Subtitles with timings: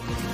[0.00, 0.31] you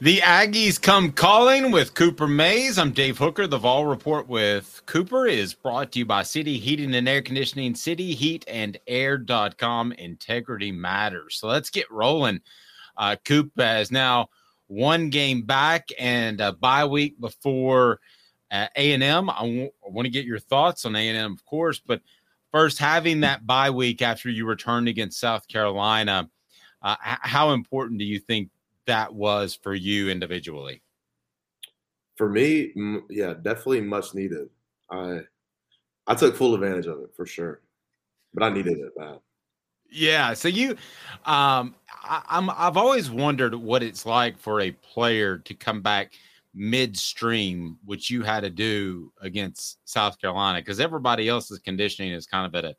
[0.00, 2.78] The Aggies come calling with Cooper Mays.
[2.78, 3.48] I'm Dave Hooker.
[3.48, 7.74] The Vol Report with Cooper is brought to you by City Heating and Air Conditioning,
[7.74, 9.92] cityheatandair.com.
[9.94, 11.34] Integrity matters.
[11.34, 12.40] So let's get rolling.
[12.96, 14.28] Uh, Coop has now
[14.68, 17.98] one game back and a bye week before
[18.52, 19.28] uh, A&M.
[19.28, 22.02] I, w- I want to get your thoughts on A&M, of course, but
[22.52, 26.30] first, having that bye week after you returned against South Carolina,
[26.82, 28.50] uh, how important do you think
[28.88, 30.82] that was for you individually?
[32.16, 32.72] For me,
[33.08, 34.48] yeah, definitely much needed.
[34.90, 35.20] I
[36.06, 37.60] I took full advantage of it for sure,
[38.34, 39.20] but I needed it bad.
[39.90, 40.34] Yeah.
[40.34, 40.70] So you,
[41.24, 46.12] um, I, I'm I've always wondered what it's like for a player to come back
[46.54, 52.46] midstream, which you had to do against South Carolina, because everybody else's conditioning is kind
[52.46, 52.74] of at a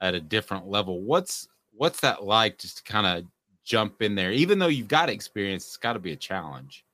[0.00, 1.02] at a different level.
[1.02, 3.24] What's what's that like just to kind of
[3.70, 5.64] jump in there, even though you've got experience.
[5.64, 6.84] It's got to be a challenge.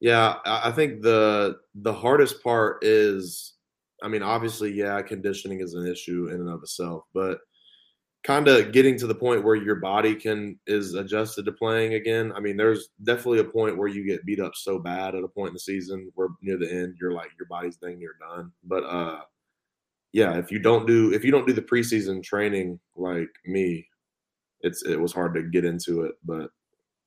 [0.00, 3.54] Yeah, I think the the hardest part is,
[4.02, 7.38] I mean, obviously, yeah, conditioning is an issue in and of itself, but
[8.24, 12.32] kind of getting to the point where your body can is adjusted to playing again.
[12.34, 15.28] I mean, there's definitely a point where you get beat up so bad at a
[15.28, 18.50] point in the season where near the end you're like your body's dang near done.
[18.64, 19.20] But uh
[20.12, 23.86] yeah, if you don't do if you don't do the preseason training like me,
[24.66, 26.50] it's it was hard to get into it, but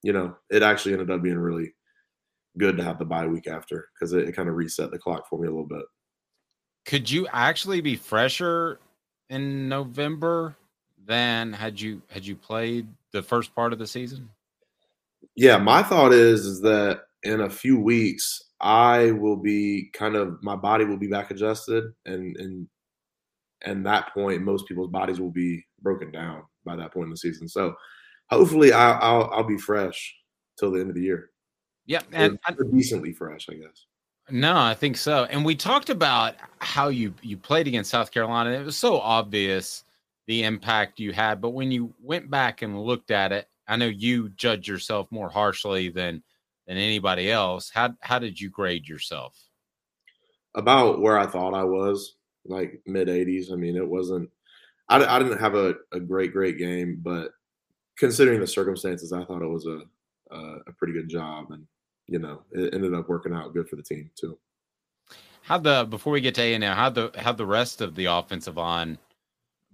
[0.01, 1.73] you know, it actually ended up being really
[2.57, 5.27] good to have the bye week after because it, it kind of reset the clock
[5.29, 5.83] for me a little bit.
[6.85, 8.79] Could you actually be fresher
[9.29, 10.55] in November
[11.05, 14.29] than had you had you played the first part of the season?
[15.35, 20.41] Yeah, my thought is is that in a few weeks I will be kind of
[20.41, 22.67] my body will be back adjusted and and
[23.63, 27.17] and that point most people's bodies will be broken down by that point in the
[27.17, 27.47] season.
[27.47, 27.73] So
[28.29, 30.15] hopefully I'll I'll, I'll be fresh
[30.57, 31.29] till the end of the year.
[31.85, 33.85] Yeah, and or, or decently fresh, I guess.
[34.31, 35.23] No, I think so.
[35.25, 38.51] And we talked about how you you played against South Carolina.
[38.51, 39.83] It was so obvious
[40.27, 43.87] the impact you had, but when you went back and looked at it, I know
[43.87, 46.23] you judge yourself more harshly than
[46.67, 47.71] than anybody else.
[47.73, 49.35] How how did you grade yourself?
[50.55, 52.15] About where I thought I was,
[52.45, 53.51] like mid 80s.
[53.51, 54.29] I mean, it wasn't
[54.89, 57.31] I, I didn't have a, a great, great game, but
[57.97, 59.81] considering the circumstances, I thought it was a,
[60.31, 61.51] a, a pretty good job.
[61.51, 61.65] And,
[62.07, 64.37] you know, it ended up working out good for the team too.
[65.41, 68.05] How the before we get to A now, how the how the rest of the
[68.05, 68.97] offensive line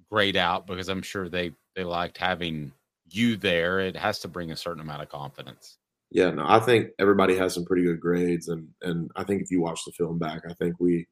[0.09, 2.71] grade out because I'm sure they they liked having
[3.09, 3.79] you there.
[3.79, 5.77] It has to bring a certain amount of confidence.
[6.11, 9.51] Yeah, no, I think everybody has some pretty good grades, and and I think if
[9.51, 11.07] you watch the film back, I think we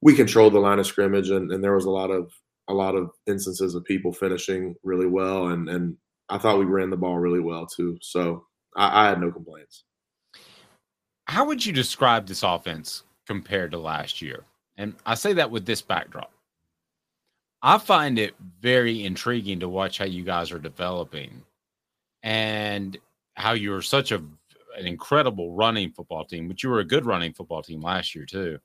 [0.00, 2.32] we controlled the line of scrimmage, and, and there was a lot of
[2.68, 5.96] a lot of instances of people finishing really well, and and
[6.28, 7.98] I thought we ran the ball really well too.
[8.00, 9.84] So I, I had no complaints.
[11.26, 14.44] How would you describe this offense compared to last year?
[14.76, 16.32] And I say that with this backdrop.
[17.62, 21.42] I find it very intriguing to watch how you guys are developing
[22.22, 22.98] and
[23.34, 24.22] how you're such a
[24.76, 28.24] an incredible running football team, but you were a good running football team last year
[28.24, 28.58] too.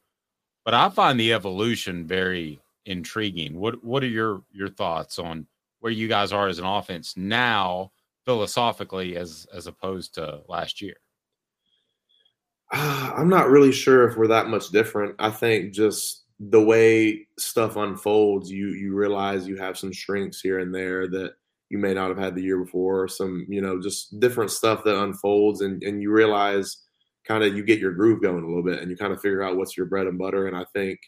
[0.64, 3.60] But I find the evolution very intriguing.
[3.60, 5.46] What what are your your thoughts on
[5.80, 7.92] where you guys are as an offense now
[8.26, 10.96] philosophically as as opposed to last year?
[12.72, 15.16] I'm not really sure if we're that much different.
[15.20, 20.60] I think just the way stuff unfolds, you you realize you have some strengths here
[20.60, 21.34] and there that
[21.70, 25.02] you may not have had the year before, some, you know, just different stuff that
[25.02, 26.78] unfolds and, and you realize
[27.26, 29.44] kind of you get your groove going a little bit and you kind of figure
[29.44, 30.48] out what's your bread and butter.
[30.48, 31.00] And I think,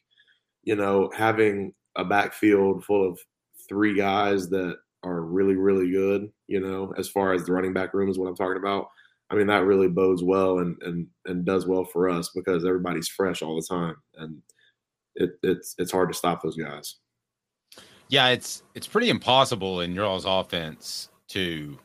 [0.63, 3.19] you know, having a backfield full of
[3.67, 7.93] three guys that are really, really good, you know, as far as the running back
[7.93, 8.87] room is what I'm talking about.
[9.29, 13.07] I mean, that really bodes well and and and does well for us because everybody's
[13.07, 13.95] fresh all the time.
[14.17, 14.41] And
[15.15, 16.95] it, it's it's hard to stop those guys.
[18.09, 21.77] Yeah, it's it's pretty impossible in your all's offense to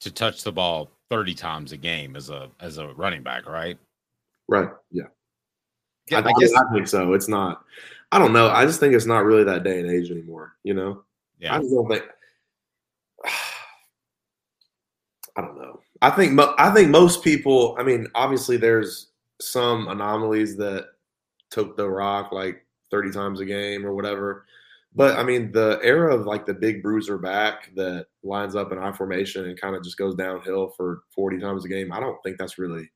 [0.00, 3.78] to touch the ball 30 times a game as a as a running back, right?
[4.48, 4.70] Right.
[4.90, 5.04] Yeah.
[6.08, 7.12] Yeah I, I, guess, I think so.
[7.12, 7.64] It's not.
[8.12, 8.48] I don't know.
[8.48, 10.54] I just think it's not really that day and age anymore.
[10.62, 11.02] You know.
[11.38, 11.54] Yeah.
[11.54, 12.04] I just don't think.
[15.36, 15.80] I don't know.
[16.00, 16.32] I think.
[16.32, 17.76] Mo- I think most people.
[17.78, 19.08] I mean, obviously, there's
[19.40, 20.88] some anomalies that
[21.50, 24.46] took the rock like 30 times a game or whatever.
[24.94, 28.78] But I mean, the era of like the big bruiser back that lines up in
[28.78, 32.22] I formation and kind of just goes downhill for 40 times a game, I don't
[32.22, 32.90] think that's really,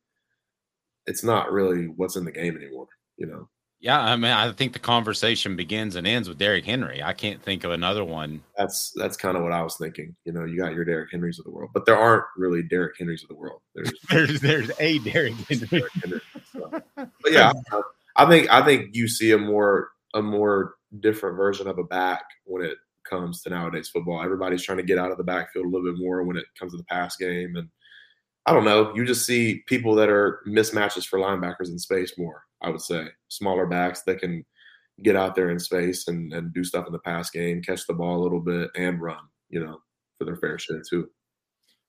[1.06, 2.86] it's not really what's in the game anymore,
[3.18, 3.48] you know?
[3.80, 7.00] Yeah, I mean, I think the conversation begins and ends with Derrick Henry.
[7.00, 8.42] I can't think of another one.
[8.56, 10.16] That's that's kind of what I was thinking.
[10.24, 12.96] You know, you got your Derrick Henrys of the world, but there aren't really Derrick
[12.98, 13.60] Henrys of the world.
[13.76, 15.66] There's there's, there's a Derrick Henry.
[15.68, 16.20] Derrick Henry
[16.52, 16.82] so.
[16.96, 17.52] But yeah,
[18.16, 22.24] I think I think you see a more a more different version of a back
[22.44, 22.78] when it
[23.08, 24.22] comes to nowadays football.
[24.22, 26.72] Everybody's trying to get out of the backfield a little bit more when it comes
[26.72, 27.56] to the pass game.
[27.56, 27.68] And
[28.46, 32.44] I don't know, you just see people that are mismatches for linebackers in space more,
[32.62, 33.06] I would say.
[33.28, 34.44] Smaller backs that can
[35.02, 37.94] get out there in space and, and do stuff in the pass game, catch the
[37.94, 39.78] ball a little bit and run, you know,
[40.18, 41.08] for their fair share too.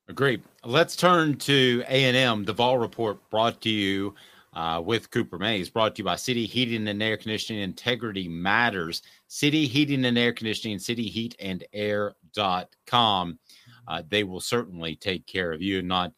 [0.07, 0.42] Agreed.
[0.63, 2.45] Let's turn to A&M.
[2.45, 4.16] The Vol Report brought to you
[4.54, 7.62] uh, with Cooper Mays, brought to you by City Heating and Air Conditioning.
[7.62, 9.04] Integrity matters.
[9.27, 13.39] City Heating and Air Conditioning, cityheatandair.com.
[13.88, 16.12] Uh, they will certainly take care of you, not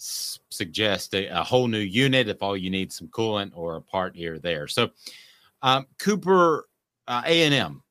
[0.00, 4.16] suggest a, a, whole new unit if all you need some coolant or a part
[4.16, 4.66] here or there.
[4.66, 4.90] So,
[5.62, 6.68] um, Cooper,
[7.06, 7.82] uh, A&M,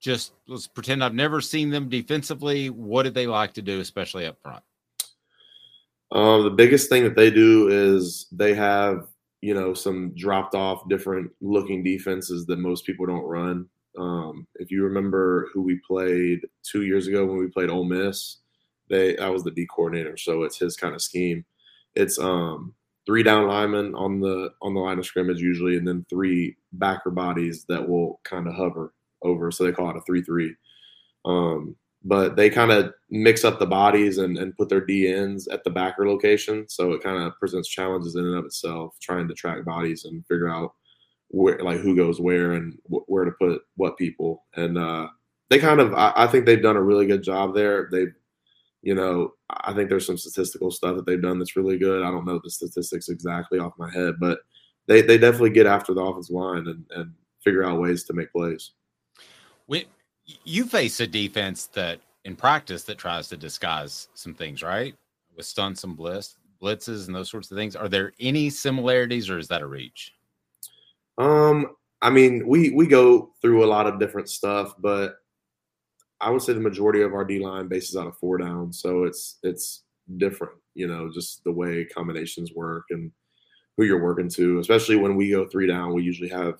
[0.00, 2.70] just let's pretend I've never seen them defensively.
[2.70, 4.62] What did they like to do, especially up front?
[6.12, 9.06] Um, the biggest thing that they do is they have
[9.40, 13.66] you know, some dropped off different looking defenses that most people don't run.
[13.98, 18.38] Um, if you remember who we played two years ago when we played Ole Miss,
[18.88, 21.44] they I was the D coordinator, so it's his kind of scheme.
[21.94, 22.74] It's um,
[23.06, 27.10] three down linemen on the on the line of scrimmage usually, and then three backer
[27.10, 29.50] bodies that will kind of hover over.
[29.50, 30.54] So they call it a three three.
[31.24, 35.64] Um, but they kind of mix up the bodies and, and put their DNs at
[35.64, 36.66] the backer location.
[36.68, 40.26] So it kind of presents challenges in and of itself, trying to track bodies and
[40.26, 40.72] figure out
[41.28, 44.46] where, like who goes where and wh- where to put what people.
[44.56, 45.08] And uh,
[45.50, 47.88] they kind of, I, I think they've done a really good job there.
[47.92, 48.14] They've,
[48.82, 52.02] you know, I think there's some statistical stuff that they've done that's really good.
[52.02, 54.40] I don't know the statistics exactly off my head, but
[54.86, 57.12] they, they definitely get after the offensive line and, and
[57.44, 58.72] figure out ways to make plays.
[59.66, 59.84] When
[60.44, 64.94] you face a defense that in practice that tries to disguise some things, right?
[65.36, 67.76] With stunts and blitz, blitzes and those sorts of things.
[67.76, 70.12] Are there any similarities or is that a reach?
[71.18, 75.16] Um, I mean, we we go through a lot of different stuff, but
[76.20, 79.04] I would say the majority of our D line bases out of four down, so
[79.04, 79.82] it's it's
[80.16, 83.10] different, you know, just the way combinations work and
[83.76, 84.58] who you're working to.
[84.58, 86.58] Especially when we go three down, we usually have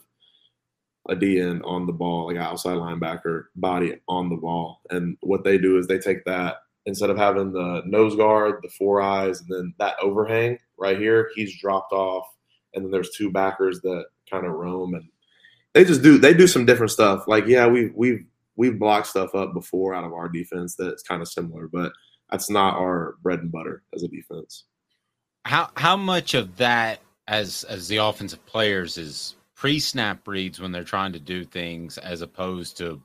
[1.08, 4.80] a DN on the ball, like an outside linebacker body on the ball.
[4.90, 8.68] And what they do is they take that instead of having the nose guard, the
[8.68, 12.26] four eyes, and then that overhang right here, he's dropped off.
[12.74, 15.08] And then there's two backers that kind of roam and
[15.74, 17.28] they just do they do some different stuff.
[17.28, 18.24] Like, yeah, we we've
[18.60, 21.92] we've blocked stuff up before out of our defense that's kind of similar, but
[22.30, 24.64] that's not our bread and butter as a defense.
[25.46, 30.84] How how much of that as as the offensive players is pre-snap reads when they're
[30.84, 33.00] trying to do things as opposed to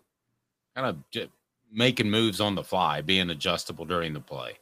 [0.75, 1.29] kind of
[1.71, 4.57] making moves on the fly, being adjustable during the play.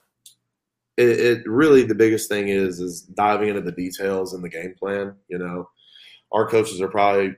[0.98, 4.76] It, it, really the biggest thing is is diving into the details in the game
[4.78, 5.16] plan.
[5.28, 5.70] You know,
[6.32, 7.36] our coaches are probably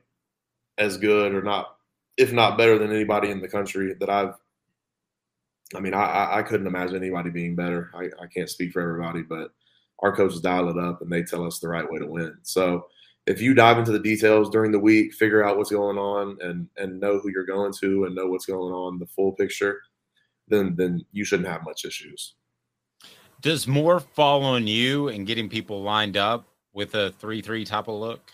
[0.78, 1.75] as good or not
[2.18, 4.36] if not better than anybody in the country that I've.
[5.74, 7.92] I mean, I, I couldn't imagine anybody being better.
[7.96, 9.50] I, I can't speak for everybody, but
[10.00, 12.38] our coaches dial it up and they tell us the right way to win.
[12.44, 12.86] So
[13.26, 16.70] if you dive into the details during the week, figure out what's going on, and
[16.78, 19.82] and know who you're going to, and know what's going on, the full picture,
[20.48, 22.36] then then you shouldn't have much issues.
[23.42, 27.88] Does more fall on you and getting people lined up with a three three type
[27.88, 28.32] of look?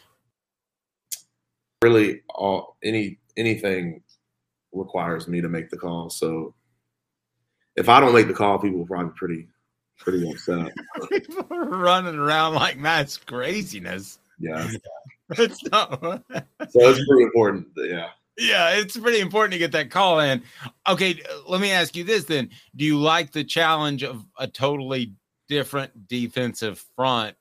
[1.82, 4.02] Really, all any anything
[4.72, 6.10] requires me to make the call.
[6.10, 6.54] So
[7.76, 9.48] if I don't make the call, people will probably pretty
[9.98, 10.74] pretty upset.
[11.10, 14.20] people are running around like that's craziness.
[14.40, 14.70] Yeah.
[15.30, 16.22] That's not so
[16.74, 17.68] it's pretty important.
[17.78, 18.10] Yeah.
[18.38, 20.44] Yeah, it's pretty important to get that call in.
[20.90, 22.50] Okay, let me ask you this then.
[22.76, 25.14] Do you like the challenge of a totally
[25.48, 27.38] different defensive front?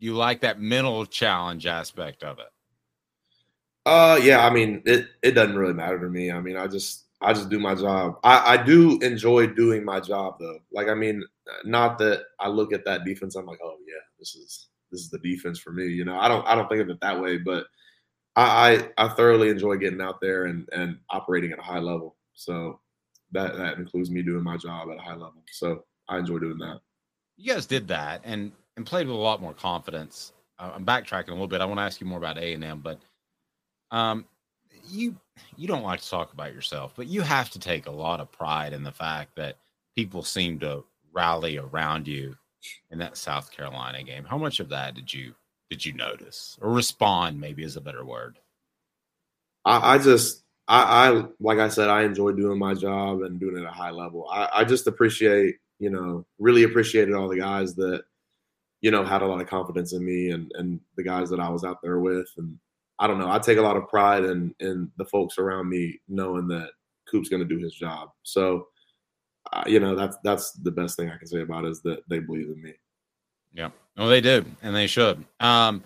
[0.00, 2.48] Do you like that mental challenge aspect of it?
[3.86, 6.30] Uh yeah, I mean it it doesn't really matter to me.
[6.30, 8.18] I mean, I just I just do my job.
[8.24, 10.58] I, I do enjoy doing my job though.
[10.72, 11.22] Like I mean,
[11.64, 15.10] not that I look at that defense, I'm like, oh yeah, this is this is
[15.10, 15.86] the defense for me.
[15.86, 17.66] You know, I don't I don't think of it that way, but
[18.36, 22.16] I I, I thoroughly enjoy getting out there and and operating at a high level.
[22.34, 22.80] So
[23.32, 25.42] that that includes me doing my job at a high level.
[25.52, 26.80] So I enjoy doing that.
[27.36, 30.32] You guys did that and and played with a lot more confidence.
[30.58, 31.62] I'm backtracking a little bit.
[31.62, 33.00] I want to ask you more about A and M, but
[33.90, 34.24] um,
[34.88, 35.16] you
[35.56, 38.32] you don't like to talk about yourself, but you have to take a lot of
[38.32, 39.56] pride in the fact that
[39.96, 42.36] people seem to rally around you
[42.90, 44.24] in that South Carolina game.
[44.24, 45.34] How much of that did you
[45.70, 47.40] did you notice or respond?
[47.40, 48.38] Maybe is a better word.
[49.64, 53.56] I, I just I, I, like I said I enjoy doing my job and doing
[53.56, 54.28] it at a high level.
[54.30, 58.02] I, I just appreciate you know really appreciated all the guys that
[58.80, 61.48] you know had a lot of confidence in me and and the guys that I
[61.48, 62.58] was out there with and
[63.00, 65.98] I don't know I take a lot of pride in in the folks around me
[66.08, 66.70] knowing that
[67.10, 68.10] Coop's going to do his job.
[68.22, 68.68] So
[69.52, 72.08] uh, you know that's that's the best thing I can say about it is that
[72.08, 72.74] they believe in me.
[73.52, 75.24] Yeah, well, they do, and they should.
[75.40, 75.82] Um,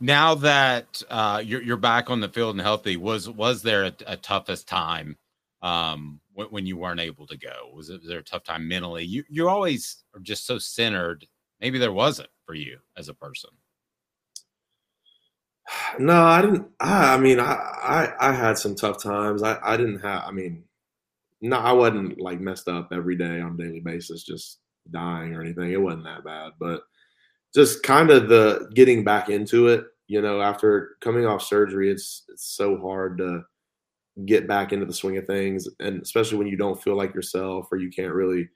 [0.00, 3.92] now that uh, you're you're back on the field and healthy, was was there a,
[4.06, 5.16] a toughest time
[5.62, 7.70] um, when, when, you weren't able to go?
[7.74, 9.04] Was, it, was there a tough time mentally?
[9.04, 11.26] You you always are just so centered.
[11.60, 13.50] Maybe there wasn't for you as a person.
[15.98, 16.68] No, I didn't.
[16.80, 19.42] I, I mean, I, I I had some tough times.
[19.42, 20.24] I I didn't have.
[20.26, 20.64] I mean,
[21.40, 24.58] no, I wasn't like messed up every day on a daily basis, just
[24.90, 25.72] dying or anything.
[25.72, 26.82] It wasn't that bad, but
[27.54, 29.84] just kind of the getting back into it.
[30.08, 33.42] You know, after coming off surgery, it's it's so hard to
[34.26, 37.68] get back into the swing of things, and especially when you don't feel like yourself
[37.72, 38.48] or you can't really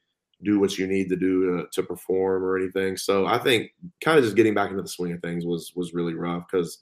[0.42, 2.96] do what you need to do to, to perform or anything.
[2.96, 3.70] So I think
[4.02, 6.78] kind of just getting back into the swing of things was was really rough because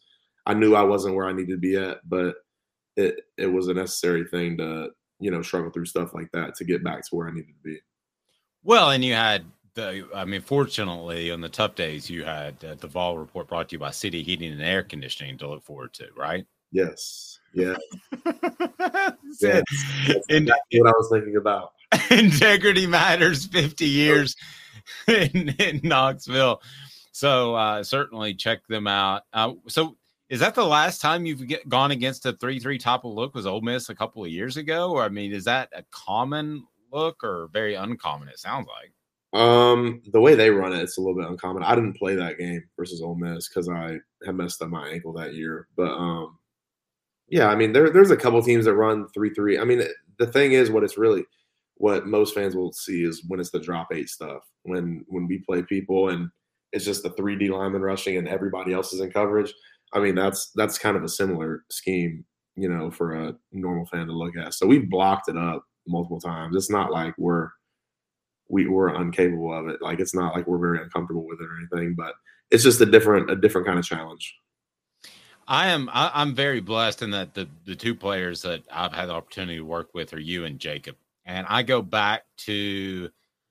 [0.46, 2.36] I knew I wasn't where I needed to be at, but
[2.96, 6.64] it it was a necessary thing to you know, struggle through stuff like that to
[6.64, 7.78] get back to where I needed to be.
[8.64, 9.44] Well, and you had
[9.74, 13.68] the, I mean, fortunately, on the tough days, you had uh, the Vol report brought
[13.68, 16.46] to you by City Heating and Air Conditioning to look forward to, right?
[16.72, 17.38] Yes.
[17.54, 17.76] Yeah.
[18.26, 19.12] yeah.
[19.40, 21.72] That's exactly what I was thinking about.
[22.10, 24.36] Integrity matters 50 years
[25.06, 26.62] in, in Knoxville.
[27.12, 29.22] So uh, certainly check them out.
[29.32, 29.96] Uh, so
[30.30, 33.34] is that the last time you've get, gone against a three-three top of look?
[33.34, 36.66] Was Ole Miss a couple of years ago, or I mean, is that a common
[36.92, 38.28] look or very uncommon?
[38.28, 38.92] It sounds like.
[39.32, 41.62] Um, the way they run it, it's a little bit uncommon.
[41.62, 45.12] I didn't play that game versus Ole Miss because I had messed up my ankle
[45.14, 45.68] that year.
[45.76, 46.38] But um,
[47.28, 49.58] yeah, I mean, there there's a couple teams that run three three.
[49.58, 49.82] I mean,
[50.18, 51.24] the thing is, what it's really
[51.76, 54.42] what most fans will see is when it's the drop eight stuff.
[54.62, 56.28] When when we play people and
[56.72, 59.52] it's just the three D lineman rushing and everybody else is in coverage.
[59.92, 62.24] I mean, that's that's kind of a similar scheme,
[62.56, 64.54] you know, for a normal fan to look at.
[64.54, 66.56] So we blocked it up multiple times.
[66.56, 67.48] It's not like we're
[68.48, 69.82] we we're incapable of it.
[69.82, 72.14] Like it's not like we're very uncomfortable with it or anything, but
[72.50, 74.36] it's just a different a different kind of challenge.
[75.48, 79.06] I am I, am very blessed in that the the two players that I've had
[79.06, 80.96] the opportunity to work with are you and Jacob.
[81.24, 83.10] And I go back to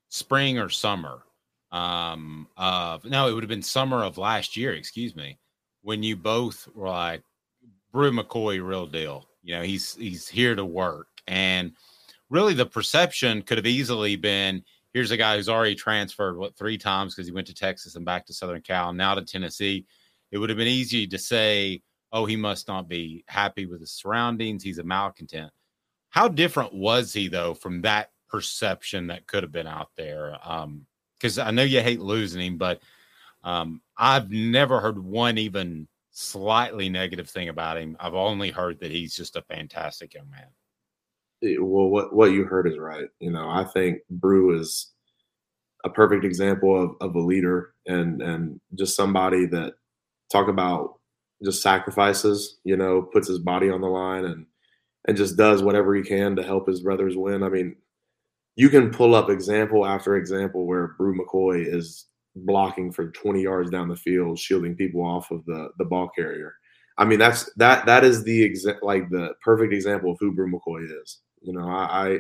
[0.10, 1.24] spring or summer
[1.72, 5.38] um of no, it would have been summer of last year, excuse me
[5.82, 7.24] when you both were like
[7.92, 9.26] Bru McCoy, real deal.
[9.44, 11.72] You know, he's he's here to work, and
[12.30, 16.78] really the perception could have easily been here's a guy who's already transferred what three
[16.78, 19.86] times because he went to Texas and back to Southern Cal, now to Tennessee.
[20.32, 21.82] It would have been easy to say,
[22.12, 24.64] oh, he must not be happy with his surroundings.
[24.64, 25.52] He's a malcontent.
[26.10, 30.38] How different was he though from that perception that could have been out there?
[31.20, 32.82] Because um, I know you hate losing him, but
[33.44, 37.96] um, I've never heard one even slightly negative thing about him.
[38.00, 40.48] I've only heard that he's just a fantastic young man.
[41.44, 43.08] Eh, well, what what you heard is right.
[43.20, 44.92] You know, I think Bru is
[45.86, 49.74] a perfect example of, of a leader and and just somebody that
[50.32, 51.00] talk about
[51.44, 52.60] just sacrifices.
[52.64, 54.46] You know, puts his body on the line and
[55.08, 57.44] and just does whatever he can to help his brothers win.
[57.44, 57.78] I mean,
[58.58, 62.08] you can pull up example after example where Bru McCoy is
[62.46, 66.56] blocking for 20 yards down the field, shielding people off of the the ball carrier.
[66.98, 70.52] I mean, that's that that is the exa- like the perfect example of who Bru
[70.52, 71.20] McCoy is.
[71.42, 72.20] You know, I, I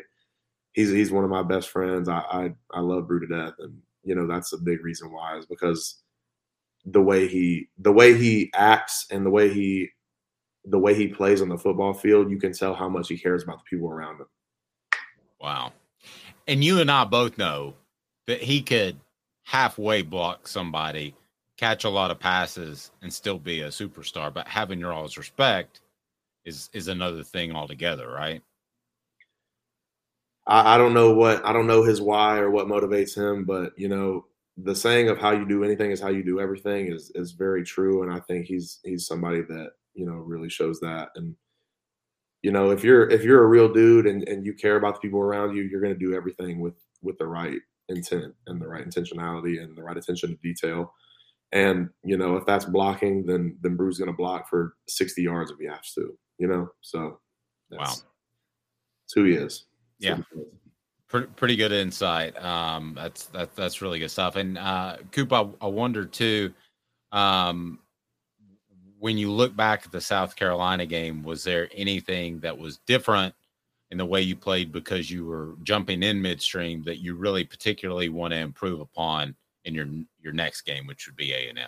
[0.73, 2.07] he's he's one of my best friends.
[2.07, 5.37] I, I I love Bru to death, and you know that's a big reason why
[5.37, 6.01] is because
[6.85, 9.89] the way he the way he acts and the way he
[10.65, 13.43] the way he plays on the football field, you can tell how much he cares
[13.43, 14.27] about the people around him.
[15.41, 15.73] Wow.
[16.47, 17.75] And you and I both know
[18.27, 18.97] that he could
[19.49, 21.15] halfway block somebody,
[21.57, 24.31] catch a lot of passes, and still be a superstar.
[24.31, 25.81] But having your all's respect
[26.45, 28.43] is is another thing altogether, right?
[30.45, 33.73] I, I don't know what I don't know his why or what motivates him, but
[33.75, 34.27] you know,
[34.57, 37.63] the saying of how you do anything is how you do everything is is very
[37.63, 38.03] true.
[38.03, 41.09] And I think he's he's somebody that, you know, really shows that.
[41.15, 41.35] And
[42.43, 45.01] you know, if you're if you're a real dude and, and you care about the
[45.01, 48.87] people around you, you're gonna do everything with with the right intent and the right
[48.87, 50.93] intentionality and the right attention to detail.
[51.51, 55.51] And you know, if that's blocking, then then Bru's going to block for sixty yards
[55.51, 56.17] if he has to.
[56.37, 57.19] You know, so
[57.71, 58.03] wow, that's
[59.13, 59.65] who he is.
[59.97, 60.19] Yeah,
[61.07, 62.41] pretty, pretty good insight.
[62.41, 64.35] Um, that's that's that's really good stuff.
[64.35, 66.53] And uh, Coop, I, I wonder too,
[67.11, 67.79] um,
[68.99, 73.33] when you look back at the South Carolina game, was there anything that was different
[73.91, 78.09] in the way you played because you were jumping in midstream that you really particularly
[78.09, 79.87] want to improve upon in your
[80.21, 81.67] your next game, which would be A and M?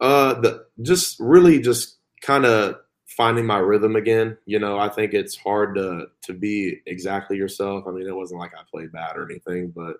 [0.00, 4.36] Uh, the just really just kind of finding my rhythm again.
[4.46, 7.84] You know, I think it's hard to to be exactly yourself.
[7.86, 9.96] I mean, it wasn't like I played bad or anything, but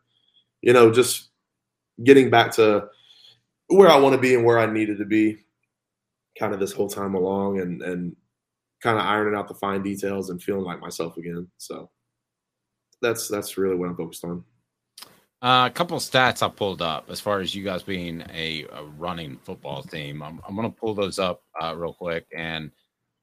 [0.63, 1.29] you know, just
[2.05, 2.89] getting back to
[3.69, 5.39] where I want to be and where I needed to be
[6.39, 8.17] kind of this whole time along and and
[8.83, 11.49] kind of ironing out the fine details and feeling like myself again.
[11.59, 11.91] So
[13.03, 14.45] that's that's really what I'm focused on.
[15.41, 18.65] Uh, a couple of stats I pulled up as far as you guys being a,
[18.73, 20.21] a running football team.
[20.21, 22.73] I'm, I'm going to pull those up uh, real quick and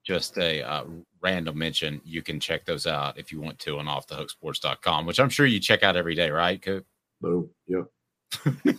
[0.05, 0.85] just a uh,
[1.21, 1.99] random mention.
[2.05, 5.59] You can check those out if you want to on offthehooksports.com, which I'm sure you
[5.59, 6.61] check out every day, right?
[6.61, 6.85] Coop?
[7.19, 7.49] Boom.
[7.67, 7.85] Yep.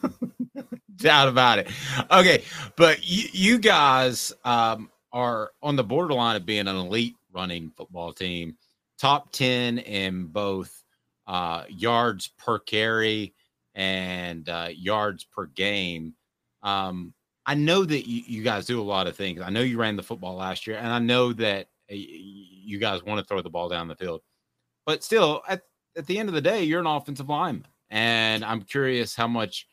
[0.96, 1.68] Doubt about it.
[2.10, 2.42] Okay.
[2.76, 8.12] But you, you guys, um, are on the borderline of being an elite running football
[8.12, 8.57] team,
[8.99, 10.85] top 10 in both
[11.27, 13.35] uh, yards per carry
[13.75, 16.14] and uh, yards per game.
[16.62, 17.12] Um,
[17.45, 19.40] I know that you, you, guys do a lot of things.
[19.40, 23.05] I know you ran the football last year, and I know that uh, you guys
[23.05, 24.23] want to throw the ball down the field.
[24.85, 25.62] But still, at,
[25.97, 27.66] at the end of the day, you're an offensive lineman.
[27.90, 29.66] And I'm curious how much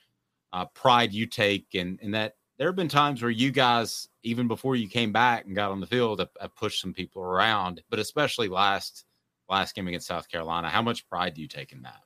[0.52, 4.47] uh, pride you take in, in that there have been times where you guys, even
[4.47, 7.99] before you came back and got on the field, have, pushed some people around, but
[7.99, 9.05] especially last
[9.49, 10.69] last game against South Carolina.
[10.69, 11.99] How much pride do you take in that?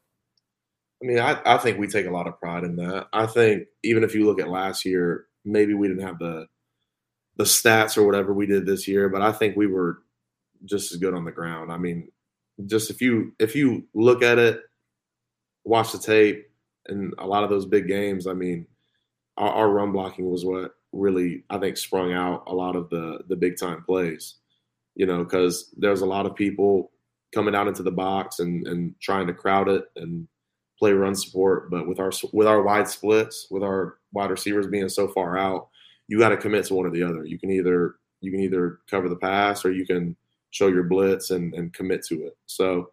[1.02, 3.08] I mean, I, I think we take a lot of pride in that.
[3.14, 6.48] I think even if you look at last year, maybe we didn't have the
[7.38, 10.00] the stats or whatever we did this year, but I think we were
[10.66, 11.72] just as good on the ground.
[11.72, 12.10] I mean,
[12.66, 14.62] just if you if you look at it,
[15.64, 16.50] watch the tape,
[16.88, 18.66] and a lot of those big games, I mean,
[19.38, 23.20] our, our run blocking was what really I think sprung out a lot of the
[23.28, 24.36] the big time plays.
[24.96, 26.92] You know, because there's a lot of people
[27.34, 30.28] coming out into the box and and trying to crowd it and
[30.80, 31.70] play run support.
[31.70, 35.70] But with our with our wide splits, with our wide receivers being so far out,
[36.08, 37.26] you got to commit to one or the other.
[37.26, 40.16] You can either you can either cover the pass or you can
[40.50, 42.38] show your blitz and, and commit to it.
[42.46, 42.90] So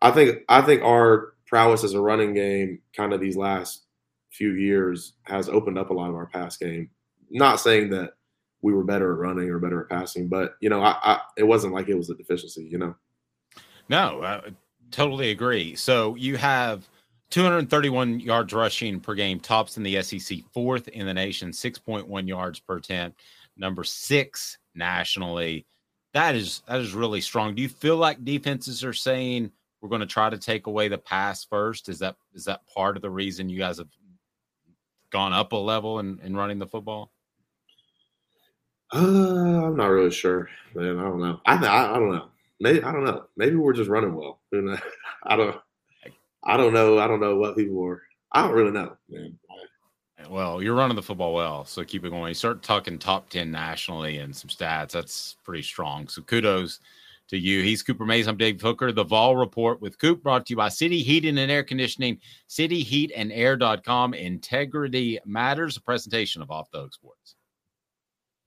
[0.00, 3.86] I think I think our prowess as a running game kind of these last
[4.38, 6.88] few years has opened up a lot of our pass game.
[7.28, 8.12] Not saying that
[8.62, 11.44] we were better at running or better at passing, but you know, I, I it
[11.44, 12.64] wasn't like it was a deficiency.
[12.70, 12.94] You know.
[13.88, 14.40] No, I
[14.90, 15.74] totally agree.
[15.74, 16.88] So you have
[17.30, 22.60] 231 yards rushing per game, tops in the SEC, fourth in the nation, 6.1 yards
[22.60, 23.20] per attempt,
[23.56, 25.66] number six nationally.
[26.14, 27.54] That is that is really strong.
[27.54, 30.98] Do you feel like defenses are saying we're going to try to take away the
[30.98, 31.88] pass first?
[31.88, 33.88] Is that is that part of the reason you guys have
[35.10, 37.10] gone up a level in, in running the football?
[38.92, 38.98] Uh,
[39.66, 40.98] I'm not really sure, man.
[40.98, 41.40] I don't know.
[41.44, 42.28] I, I, I don't know.
[42.60, 43.26] Maybe I don't know.
[43.36, 44.40] Maybe we're just running well.
[45.24, 45.56] I don't.
[46.44, 46.98] I don't know.
[46.98, 48.02] I don't know what people are.
[48.32, 49.38] I don't really know, man.
[50.28, 52.28] Well, you're running the football well, so keep it going.
[52.28, 54.90] You start talking top 10 nationally and some stats.
[54.90, 56.08] That's pretty strong.
[56.08, 56.80] So kudos
[57.28, 57.62] to you.
[57.62, 58.26] He's Cooper Mays.
[58.26, 58.92] I'm Dave Hooker.
[58.92, 64.14] The Vol Report with Coop brought to you by City Heating and Air Conditioning, cityheatandair.com.
[64.14, 65.76] Integrity matters.
[65.76, 67.34] A presentation of Off the Hook Sports.